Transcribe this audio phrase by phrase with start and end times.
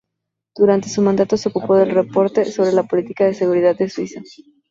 [0.55, 4.23] Durante su mandato se ocupó del reporte sobre la política de seguridad de Suiza.